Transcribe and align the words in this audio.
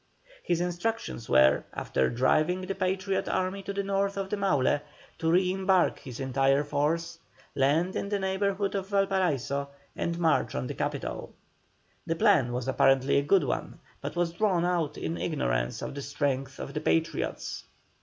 His 0.41 0.61
instructions 0.61 1.29
were, 1.29 1.63
after 1.75 2.09
driving 2.09 2.61
the 2.61 2.73
Patriot 2.73 3.29
army 3.29 3.61
to 3.61 3.71
the 3.71 3.83
north 3.83 4.17
of 4.17 4.31
the 4.31 4.35
Maule, 4.35 4.79
to 5.19 5.31
re 5.31 5.51
embark 5.51 5.99
his 5.99 6.19
entire 6.19 6.63
force, 6.63 7.19
land 7.53 7.95
in 7.95 8.09
the 8.09 8.17
neighbourhood 8.17 8.73
of 8.73 8.87
Valparaiso, 8.87 9.69
and 9.95 10.17
march 10.17 10.55
on 10.55 10.65
the 10.65 10.73
capital. 10.73 11.35
The 12.07 12.15
plan 12.15 12.51
was 12.51 12.67
apparently 12.67 13.17
a 13.19 13.21
good 13.21 13.43
one, 13.43 13.77
but 14.01 14.15
was 14.15 14.33
drawn 14.33 14.65
out 14.65 14.97
in 14.97 15.17
ignorance 15.19 15.83
of 15.83 15.93
the 15.93 16.01
strength 16.01 16.57
of 16.57 16.73
the 16.73 16.81
Patriots. 16.81 17.65